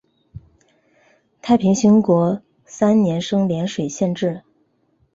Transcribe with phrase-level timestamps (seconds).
[1.43, 4.41] 太平兴国三年升涟水县置。